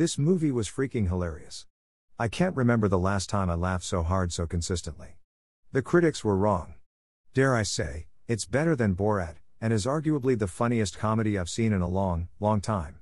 [0.00, 1.66] This movie was freaking hilarious.
[2.18, 5.18] I can't remember the last time I laughed so hard so consistently.
[5.72, 6.76] The critics were wrong.
[7.34, 11.74] Dare I say, it's better than Borat, and is arguably the funniest comedy I've seen
[11.74, 13.00] in a long, long time.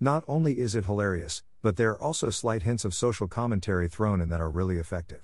[0.00, 4.20] Not only is it hilarious, but there are also slight hints of social commentary thrown
[4.20, 5.22] in that are really effective.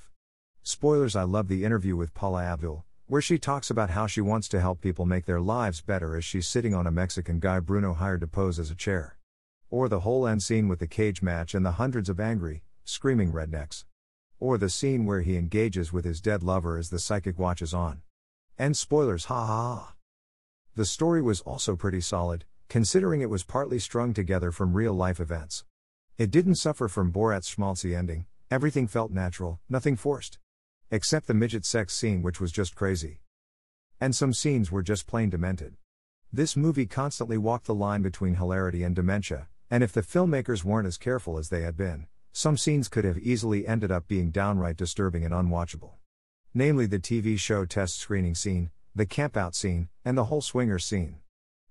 [0.62, 4.48] Spoilers I love the interview with Paula Abdul, where she talks about how she wants
[4.50, 7.94] to help people make their lives better as she's sitting on a Mexican guy Bruno
[7.94, 9.18] hired to pose as a chair.
[9.74, 13.32] Or the whole end scene with the cage match and the hundreds of angry, screaming
[13.32, 13.84] rednecks.
[14.38, 18.02] Or the scene where he engages with his dead lover as the psychic watches on.
[18.56, 19.94] End spoilers, ha ha ha.
[20.76, 25.18] The story was also pretty solid, considering it was partly strung together from real life
[25.18, 25.64] events.
[26.18, 30.38] It didn't suffer from Borat's schmaltzy ending, everything felt natural, nothing forced.
[30.92, 33.22] Except the midget sex scene, which was just crazy.
[34.00, 35.74] And some scenes were just plain demented.
[36.32, 40.86] This movie constantly walked the line between hilarity and dementia, and if the filmmakers weren't
[40.86, 44.76] as careful as they had been, some scenes could have easily ended up being downright
[44.76, 45.92] disturbing and unwatchable.
[46.52, 51.16] Namely, the TV show test screening scene, the campout scene, and the whole swinger scene.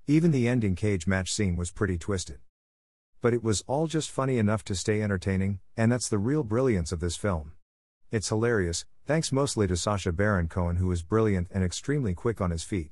[0.07, 2.39] Even the ending cage match scene was pretty twisted.
[3.21, 6.91] But it was all just funny enough to stay entertaining, and that's the real brilliance
[6.91, 7.53] of this film.
[8.11, 12.51] It's hilarious, thanks mostly to Sacha Baron Cohen, who is brilliant and extremely quick on
[12.51, 12.91] his feet.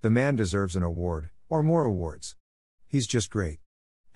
[0.00, 2.36] The man deserves an award, or more awards.
[2.88, 3.58] He's just great.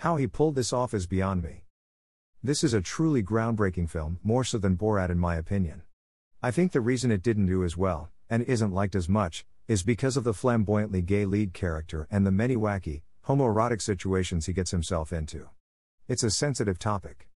[0.00, 1.64] How he pulled this off is beyond me.
[2.42, 5.82] This is a truly groundbreaking film, more so than Borat, in my opinion.
[6.42, 9.82] I think the reason it didn't do as well, and isn't liked as much, is
[9.82, 14.70] because of the flamboyantly gay lead character and the many wacky, homoerotic situations he gets
[14.70, 15.50] himself into.
[16.08, 17.28] It's a sensitive topic.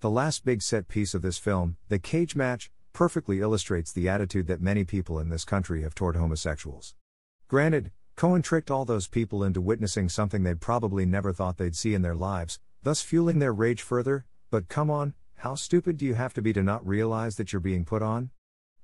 [0.00, 4.48] The last big set piece of this film, the cage match, perfectly illustrates the attitude
[4.48, 6.96] that many people in this country have toward homosexuals.
[7.46, 11.94] Granted, Cohen tricked all those people into witnessing something they'd probably never thought they'd see
[11.94, 16.14] in their lives, thus fueling their rage further, but come on, how stupid do you
[16.14, 18.30] have to be to not realize that you're being put on?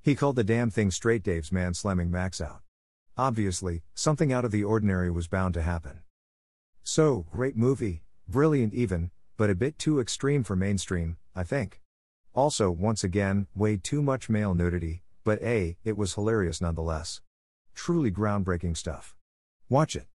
[0.03, 2.63] He called the damn thing straight Dave's man slamming Max out.
[3.17, 6.01] Obviously, something out of the ordinary was bound to happen.
[6.83, 11.81] So, great movie, brilliant even, but a bit too extreme for mainstream, I think.
[12.35, 17.21] Also, once again, way too much male nudity, but A, it was hilarious nonetheless.
[17.75, 19.15] Truly groundbreaking stuff.
[19.71, 20.05] Watch it.